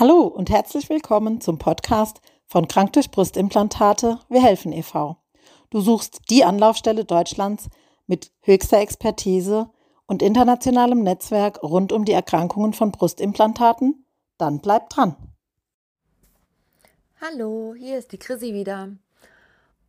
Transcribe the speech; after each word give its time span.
Hallo 0.00 0.22
und 0.22 0.48
herzlich 0.48 0.88
willkommen 0.88 1.42
zum 1.42 1.58
Podcast 1.58 2.22
von 2.46 2.66
Krank 2.66 2.94
durch 2.94 3.10
Brustimplantate 3.10 4.18
Wir 4.30 4.42
helfen 4.42 4.72
e.V. 4.72 5.18
Du 5.68 5.82
suchst 5.82 6.22
die 6.30 6.42
Anlaufstelle 6.42 7.04
Deutschlands 7.04 7.68
mit 8.06 8.32
höchster 8.40 8.78
Expertise 8.78 9.68
und 10.06 10.22
internationalem 10.22 11.02
Netzwerk 11.02 11.62
rund 11.62 11.92
um 11.92 12.06
die 12.06 12.14
Erkrankungen 12.14 12.72
von 12.72 12.92
Brustimplantaten? 12.92 14.06
Dann 14.38 14.60
bleib 14.62 14.88
dran. 14.88 15.16
Hallo, 17.20 17.74
hier 17.76 17.98
ist 17.98 18.12
die 18.12 18.18
Chrissy 18.18 18.54
wieder. 18.54 18.88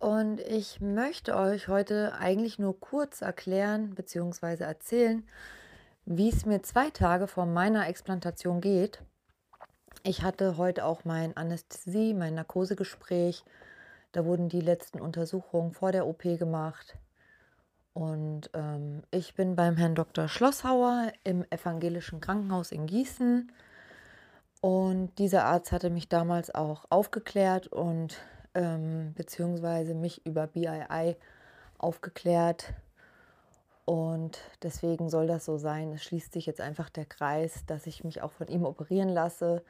Und 0.00 0.40
ich 0.40 0.80
möchte 0.80 1.36
euch 1.36 1.68
heute 1.68 2.14
eigentlich 2.18 2.58
nur 2.58 2.80
kurz 2.80 3.20
erklären 3.20 3.94
bzw. 3.94 4.64
erzählen, 4.64 5.24
wie 6.04 6.30
es 6.30 6.46
mir 6.46 6.64
zwei 6.64 6.90
Tage 6.90 7.28
vor 7.28 7.46
meiner 7.46 7.86
Explantation 7.86 8.60
geht. 8.60 9.04
Ich 10.02 10.22
hatte 10.22 10.56
heute 10.56 10.84
auch 10.84 11.04
mein 11.04 11.36
Anästhesie, 11.36 12.14
mein 12.14 12.34
Narkosegespräch. 12.34 13.44
Da 14.12 14.24
wurden 14.24 14.48
die 14.48 14.60
letzten 14.60 15.00
Untersuchungen 15.00 15.72
vor 15.72 15.92
der 15.92 16.06
OP 16.06 16.22
gemacht. 16.22 16.96
Und 17.92 18.50
ähm, 18.54 19.02
ich 19.10 19.34
bin 19.34 19.56
beim 19.56 19.76
Herrn 19.76 19.94
Dr. 19.94 20.28
Schlosshauer 20.28 21.12
im 21.24 21.44
evangelischen 21.50 22.20
Krankenhaus 22.20 22.72
in 22.72 22.86
Gießen. 22.86 23.52
Und 24.60 25.18
dieser 25.18 25.44
Arzt 25.44 25.72
hatte 25.72 25.90
mich 25.90 26.08
damals 26.08 26.54
auch 26.54 26.84
aufgeklärt 26.90 27.66
und 27.68 28.18
ähm, 28.54 29.14
beziehungsweise 29.14 29.94
mich 29.94 30.24
über 30.26 30.46
BII 30.46 31.16
aufgeklärt. 31.78 32.74
Und 33.84 34.38
deswegen 34.62 35.08
soll 35.08 35.26
das 35.26 35.44
so 35.44 35.56
sein. 35.56 35.92
Es 35.92 36.04
schließt 36.04 36.32
sich 36.32 36.46
jetzt 36.46 36.60
einfach 36.60 36.90
der 36.90 37.06
Kreis, 37.06 37.64
dass 37.66 37.86
ich 37.86 38.04
mich 38.04 38.22
auch 38.22 38.32
von 38.32 38.48
ihm 38.48 38.64
operieren 38.64 39.08
lasse. 39.08 39.64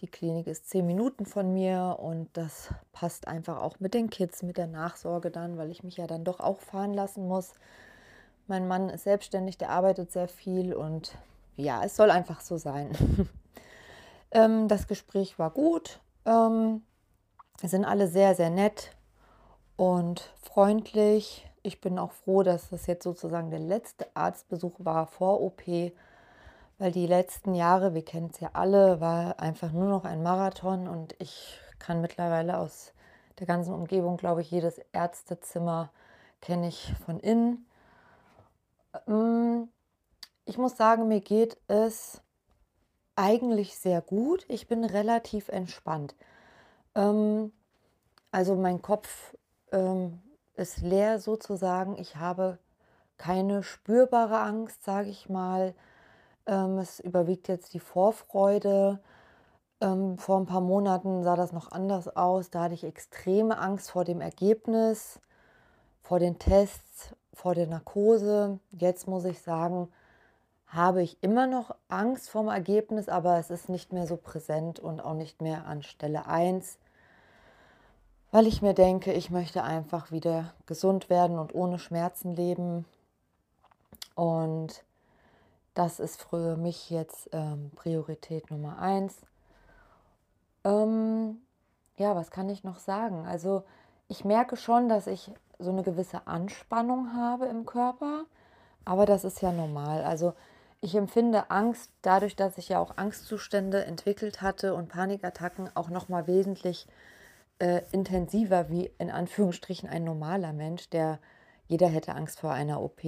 Die 0.00 0.08
Klinik 0.08 0.46
ist 0.46 0.70
zehn 0.70 0.86
Minuten 0.86 1.26
von 1.26 1.52
mir 1.52 1.98
und 2.00 2.30
das 2.32 2.72
passt 2.92 3.28
einfach 3.28 3.60
auch 3.60 3.80
mit 3.80 3.92
den 3.92 4.08
Kids, 4.08 4.42
mit 4.42 4.56
der 4.56 4.66
Nachsorge 4.66 5.30
dann, 5.30 5.58
weil 5.58 5.70
ich 5.70 5.82
mich 5.82 5.98
ja 5.98 6.06
dann 6.06 6.24
doch 6.24 6.40
auch 6.40 6.60
fahren 6.60 6.94
lassen 6.94 7.28
muss. 7.28 7.52
Mein 8.46 8.66
Mann 8.66 8.88
ist 8.88 9.04
selbstständig, 9.04 9.58
der 9.58 9.68
arbeitet 9.68 10.10
sehr 10.10 10.28
viel 10.28 10.72
und 10.72 11.18
ja, 11.56 11.84
es 11.84 11.96
soll 11.96 12.10
einfach 12.10 12.40
so 12.40 12.56
sein. 12.56 12.90
ähm, 14.30 14.68
das 14.68 14.86
Gespräch 14.86 15.38
war 15.38 15.50
gut. 15.50 16.00
Ähm, 16.24 16.82
sind 17.68 17.84
alle 17.84 18.08
sehr, 18.08 18.34
sehr 18.34 18.50
nett 18.50 18.96
und 19.76 20.32
freundlich. 20.40 21.49
Ich 21.62 21.80
bin 21.80 21.98
auch 21.98 22.12
froh, 22.12 22.42
dass 22.42 22.70
das 22.70 22.86
jetzt 22.86 23.04
sozusagen 23.04 23.50
der 23.50 23.60
letzte 23.60 24.06
Arztbesuch 24.14 24.74
war 24.78 25.06
vor 25.06 25.40
OP, 25.42 25.62
weil 26.78 26.92
die 26.92 27.06
letzten 27.06 27.54
Jahre, 27.54 27.94
wir 27.94 28.04
kennen 28.04 28.30
es 28.32 28.40
ja 28.40 28.50
alle, 28.54 29.00
war 29.00 29.38
einfach 29.40 29.72
nur 29.72 29.88
noch 29.88 30.04
ein 30.04 30.22
Marathon 30.22 30.88
und 30.88 31.14
ich 31.18 31.58
kann 31.78 32.00
mittlerweile 32.00 32.58
aus 32.58 32.94
der 33.38 33.46
ganzen 33.46 33.74
Umgebung, 33.74 34.16
glaube 34.16 34.40
ich, 34.40 34.50
jedes 34.50 34.78
Ärztezimmer 34.92 35.90
kenne 36.40 36.68
ich 36.68 36.94
von 37.04 37.20
innen. 37.20 37.66
Ähm, 39.06 39.68
ich 40.46 40.58
muss 40.58 40.76
sagen, 40.76 41.08
mir 41.08 41.20
geht 41.20 41.58
es 41.68 42.22
eigentlich 43.16 43.76
sehr 43.76 44.00
gut. 44.00 44.46
Ich 44.48 44.66
bin 44.66 44.84
relativ 44.84 45.48
entspannt. 45.48 46.14
Ähm, 46.94 47.52
also 48.30 48.56
mein 48.56 48.80
Kopf 48.80 49.36
ähm, 49.72 50.20
ist 50.60 50.82
leer 50.82 51.18
sozusagen. 51.18 51.98
Ich 51.98 52.16
habe 52.16 52.58
keine 53.16 53.62
spürbare 53.62 54.38
Angst, 54.40 54.84
sage 54.84 55.08
ich 55.08 55.28
mal. 55.28 55.74
Ähm, 56.46 56.78
es 56.78 57.00
überwiegt 57.00 57.48
jetzt 57.48 57.74
die 57.74 57.80
Vorfreude. 57.80 59.00
Ähm, 59.80 60.18
vor 60.18 60.38
ein 60.38 60.46
paar 60.46 60.60
Monaten 60.60 61.24
sah 61.24 61.36
das 61.36 61.52
noch 61.52 61.72
anders 61.72 62.14
aus. 62.14 62.50
Da 62.50 62.64
hatte 62.64 62.74
ich 62.74 62.84
extreme 62.84 63.58
Angst 63.58 63.90
vor 63.90 64.04
dem 64.04 64.20
Ergebnis, 64.20 65.20
vor 66.02 66.18
den 66.18 66.38
Tests, 66.38 67.14
vor 67.32 67.54
der 67.54 67.66
Narkose. 67.66 68.58
Jetzt 68.70 69.08
muss 69.08 69.24
ich 69.24 69.40
sagen, 69.40 69.88
habe 70.66 71.02
ich 71.02 71.22
immer 71.22 71.46
noch 71.46 71.74
Angst 71.88 72.30
vor 72.30 72.42
dem 72.42 72.50
Ergebnis, 72.50 73.08
aber 73.08 73.38
es 73.38 73.50
ist 73.50 73.68
nicht 73.68 73.92
mehr 73.92 74.06
so 74.06 74.16
präsent 74.16 74.78
und 74.78 75.00
auch 75.00 75.14
nicht 75.14 75.42
mehr 75.42 75.66
an 75.66 75.82
Stelle 75.82 76.26
1 76.26 76.78
weil 78.30 78.46
ich 78.46 78.62
mir 78.62 78.74
denke, 78.74 79.12
ich 79.12 79.30
möchte 79.30 79.62
einfach 79.62 80.12
wieder 80.12 80.54
gesund 80.66 81.10
werden 81.10 81.38
und 81.38 81.54
ohne 81.54 81.78
Schmerzen 81.78 82.34
leben. 82.34 82.84
Und 84.14 84.84
das 85.74 85.98
ist 86.00 86.22
für 86.22 86.56
mich 86.56 86.90
jetzt 86.90 87.30
ähm, 87.32 87.70
Priorität 87.74 88.50
Nummer 88.50 88.78
eins. 88.78 89.16
Ähm, 90.64 91.38
ja, 91.96 92.14
was 92.14 92.30
kann 92.30 92.48
ich 92.48 92.64
noch 92.64 92.78
sagen? 92.78 93.26
Also 93.26 93.64
ich 94.08 94.24
merke 94.24 94.56
schon, 94.56 94.88
dass 94.88 95.06
ich 95.06 95.30
so 95.58 95.70
eine 95.70 95.82
gewisse 95.82 96.26
Anspannung 96.26 97.14
habe 97.14 97.46
im 97.46 97.66
Körper, 97.66 98.24
aber 98.84 99.06
das 99.06 99.24
ist 99.24 99.42
ja 99.42 99.52
normal. 99.52 100.04
Also 100.04 100.34
ich 100.80 100.94
empfinde 100.94 101.50
Angst 101.50 101.90
dadurch, 102.02 102.36
dass 102.36 102.58
ich 102.58 102.70
ja 102.70 102.78
auch 102.78 102.96
Angstzustände 102.96 103.84
entwickelt 103.84 104.40
hatte 104.40 104.74
und 104.74 104.88
Panikattacken 104.88 105.68
auch 105.74 105.90
noch 105.90 106.08
mal 106.08 106.26
wesentlich 106.26 106.86
äh, 107.60 107.82
intensiver 107.92 108.68
wie 108.68 108.90
in 108.98 109.10
Anführungsstrichen 109.10 109.88
ein 109.88 110.04
normaler 110.04 110.52
Mensch, 110.52 110.88
der 110.90 111.18
jeder 111.68 111.88
hätte 111.88 112.14
Angst 112.14 112.40
vor 112.40 112.52
einer 112.52 112.82
OP. 112.82 113.02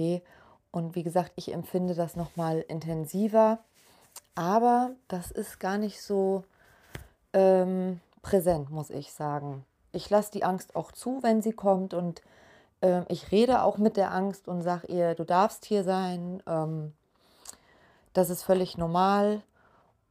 Und 0.71 0.95
wie 0.95 1.03
gesagt, 1.03 1.33
ich 1.35 1.53
empfinde 1.53 1.95
das 1.95 2.15
nochmal 2.15 2.63
intensiver, 2.67 3.59
aber 4.35 4.91
das 5.07 5.31
ist 5.31 5.59
gar 5.59 5.77
nicht 5.77 6.01
so 6.01 6.43
ähm, 7.33 7.99
präsent, 8.21 8.69
muss 8.69 8.89
ich 8.89 9.11
sagen. 9.11 9.65
Ich 9.91 10.09
lasse 10.09 10.31
die 10.31 10.43
Angst 10.43 10.75
auch 10.75 10.91
zu, 10.91 11.21
wenn 11.21 11.41
sie 11.41 11.51
kommt 11.51 11.93
und 11.93 12.21
äh, 12.81 13.01
ich 13.09 13.31
rede 13.31 13.63
auch 13.63 13.77
mit 13.77 13.97
der 13.97 14.11
Angst 14.11 14.47
und 14.47 14.61
sage 14.61 14.87
ihr, 14.87 15.13
du 15.15 15.25
darfst 15.25 15.65
hier 15.65 15.83
sein. 15.83 16.41
Ähm, 16.47 16.93
das 18.13 18.29
ist 18.29 18.43
völlig 18.43 18.77
normal 18.77 19.41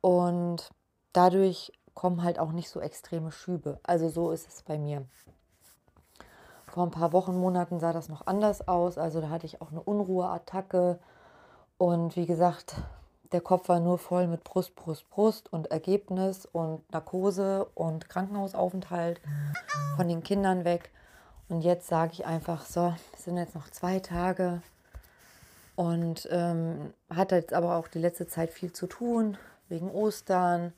und 0.01 0.71
dadurch 1.13 1.73
kommen 1.95 2.23
halt 2.23 2.39
auch 2.39 2.53
nicht 2.53 2.69
so 2.69 2.81
extreme 2.81 3.33
Schübe. 3.33 3.79
Also 3.83 4.09
so 4.09 4.31
ist 4.31 4.49
es 4.49 4.63
bei 4.63 4.79
mir. 4.79 5.05
Vor 6.67 6.85
ein 6.85 6.91
paar 6.91 7.13
Wochen, 7.13 7.39
Monaten 7.39 7.81
sah 7.81 7.93
das 7.93 8.09
noch 8.09 8.27
anders 8.27 8.67
aus. 8.67 8.97
Also 8.97 9.21
da 9.21 9.29
hatte 9.29 9.47
ich 9.47 9.61
auch 9.61 9.71
eine 9.71 9.83
Unruheattacke. 9.83 10.99
Und 11.77 12.17
wie 12.17 12.27
gesagt, 12.27 12.77
der 13.33 13.41
Kopf 13.41 13.69
war 13.69 13.81
nur 13.81 13.99
voll 13.99 14.27
mit 14.27 14.45
Brust, 14.45 14.75
Brust, 14.77 15.09
Brust 15.11 15.53
und 15.53 15.71
Ergebnis 15.71 16.47
und 16.47 16.91
Narkose 16.93 17.67
und 17.75 18.09
Krankenhausaufenthalt 18.09 19.21
von 19.97 20.09
den 20.09 20.23
Kindern 20.23 20.65
weg. 20.65 20.91
Und 21.49 21.63
jetzt 21.63 21.89
sage 21.89 22.13
ich 22.13 22.25
einfach 22.25 22.65
so, 22.65 22.95
es 23.15 23.25
sind 23.25 23.37
jetzt 23.37 23.55
noch 23.55 23.69
zwei 23.71 24.01
Tage 24.01 24.63
und 25.77 26.29
ähm, 26.31 26.95
hatte 27.11 27.37
jetzt 27.37 27.53
aber 27.53 27.77
auch 27.77 27.89
die 27.89 27.99
letzte 27.99 28.27
Zeit 28.27 28.51
viel 28.51 28.73
zu 28.73 28.87
tun, 28.87 29.37
wegen 29.69 29.91
Ostern 29.91 30.73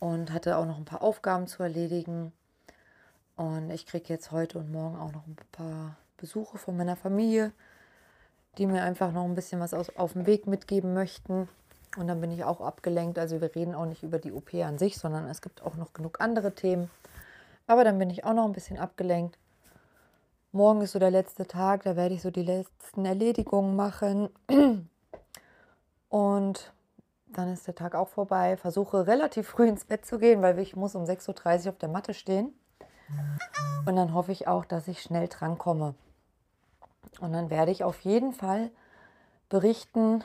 und 0.00 0.32
hatte 0.32 0.56
auch 0.56 0.66
noch 0.66 0.78
ein 0.78 0.84
paar 0.84 1.02
Aufgaben 1.02 1.46
zu 1.46 1.62
erledigen. 1.62 2.32
Und 3.36 3.70
ich 3.70 3.86
kriege 3.86 4.08
jetzt 4.08 4.32
heute 4.32 4.58
und 4.58 4.72
morgen 4.72 4.96
auch 4.96 5.12
noch 5.12 5.26
ein 5.26 5.36
paar 5.52 5.96
Besuche 6.16 6.58
von 6.58 6.76
meiner 6.76 6.96
Familie, 6.96 7.52
die 8.58 8.66
mir 8.66 8.82
einfach 8.82 9.12
noch 9.12 9.24
ein 9.24 9.34
bisschen 9.34 9.60
was 9.60 9.74
aus, 9.74 9.94
auf 9.96 10.12
dem 10.14 10.26
Weg 10.26 10.46
mitgeben 10.46 10.94
möchten. 10.94 11.48
Und 11.96 12.08
dann 12.08 12.20
bin 12.20 12.30
ich 12.30 12.44
auch 12.44 12.60
abgelenkt. 12.60 13.18
Also 13.18 13.40
wir 13.40 13.54
reden 13.54 13.74
auch 13.74 13.86
nicht 13.86 14.02
über 14.02 14.18
die 14.18 14.32
OP 14.32 14.54
an 14.54 14.78
sich, 14.78 14.98
sondern 14.98 15.26
es 15.28 15.40
gibt 15.40 15.62
auch 15.62 15.76
noch 15.76 15.92
genug 15.92 16.20
andere 16.20 16.52
Themen. 16.52 16.90
Aber 17.66 17.84
dann 17.84 17.98
bin 17.98 18.10
ich 18.10 18.24
auch 18.24 18.34
noch 18.34 18.44
ein 18.44 18.52
bisschen 18.52 18.78
abgelenkt. 18.78 19.38
Morgen 20.52 20.80
ist 20.80 20.92
so 20.92 20.98
der 20.98 21.10
letzte 21.10 21.46
Tag, 21.46 21.82
da 21.82 21.94
werde 21.94 22.14
ich 22.14 22.22
so 22.22 22.30
die 22.30 22.42
letzten 22.42 23.04
Erledigungen 23.04 23.76
machen. 23.76 24.30
Und 26.08 26.72
dann 27.32 27.52
ist 27.52 27.66
der 27.66 27.74
Tag 27.74 27.94
auch 27.94 28.08
vorbei. 28.08 28.56
Versuche 28.56 29.06
relativ 29.06 29.48
früh 29.48 29.68
ins 29.68 29.84
Bett 29.84 30.04
zu 30.06 30.18
gehen, 30.18 30.42
weil 30.42 30.58
ich 30.58 30.76
muss 30.76 30.94
um 30.94 31.04
6.30 31.04 31.64
Uhr 31.64 31.72
auf 31.72 31.78
der 31.78 31.88
Matte 31.88 32.14
stehen. 32.14 32.52
Und 33.86 33.96
dann 33.96 34.12
hoffe 34.12 34.32
ich 34.32 34.48
auch, 34.48 34.64
dass 34.64 34.88
ich 34.88 35.02
schnell 35.02 35.28
drankomme. 35.28 35.94
Und 37.20 37.32
dann 37.32 37.50
werde 37.50 37.72
ich 37.72 37.84
auf 37.84 38.00
jeden 38.00 38.32
Fall 38.32 38.70
berichten 39.48 40.22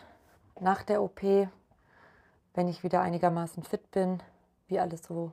nach 0.59 0.83
der 0.83 1.01
OP, 1.01 1.21
wenn 2.53 2.67
ich 2.67 2.83
wieder 2.83 3.01
einigermaßen 3.01 3.63
fit 3.63 3.91
bin, 3.91 4.21
wie 4.67 4.79
alles 4.79 5.03
so 5.03 5.31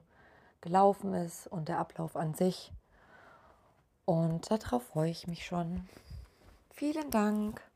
gelaufen 0.60 1.14
ist 1.14 1.46
und 1.46 1.68
der 1.68 1.78
Ablauf 1.78 2.16
an 2.16 2.34
sich. 2.34 2.72
Und 4.04 4.50
darauf 4.50 4.82
freue 4.84 5.10
ich 5.10 5.26
mich 5.26 5.44
schon. 5.44 5.88
Vielen 6.70 7.10
Dank. 7.10 7.69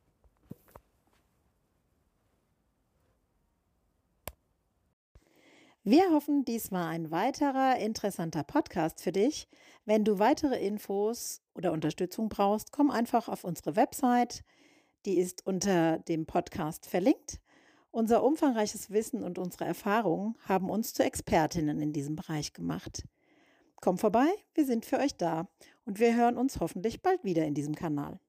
Wir 5.86 6.10
hoffen, 6.12 6.46
dies 6.46 6.72
war 6.72 6.88
ein 6.88 7.10
weiterer 7.10 7.76
interessanter 7.76 8.42
Podcast 8.42 9.02
für 9.02 9.12
dich. 9.12 9.50
Wenn 9.84 10.02
du 10.02 10.18
weitere 10.18 10.58
Infos 10.66 11.42
oder 11.54 11.72
Unterstützung 11.72 12.30
brauchst, 12.30 12.72
komm 12.72 12.90
einfach 12.90 13.28
auf 13.28 13.44
unsere 13.44 13.76
Website. 13.76 14.44
Die 15.04 15.18
ist 15.18 15.46
unter 15.46 15.98
dem 15.98 16.24
Podcast 16.24 16.86
verlinkt. 16.86 17.38
Unser 17.90 18.24
umfangreiches 18.24 18.88
Wissen 18.92 19.22
und 19.22 19.38
unsere 19.38 19.66
Erfahrungen 19.66 20.36
haben 20.48 20.70
uns 20.70 20.94
zu 20.94 21.04
Expertinnen 21.04 21.78
in 21.82 21.92
diesem 21.92 22.16
Bereich 22.16 22.54
gemacht. 22.54 23.04
Komm 23.76 23.98
vorbei, 23.98 24.28
wir 24.54 24.64
sind 24.64 24.86
für 24.86 24.98
euch 24.98 25.18
da 25.18 25.50
und 25.84 25.98
wir 25.98 26.16
hören 26.16 26.38
uns 26.38 26.60
hoffentlich 26.60 27.02
bald 27.02 27.24
wieder 27.24 27.44
in 27.44 27.52
diesem 27.52 27.74
Kanal. 27.74 28.20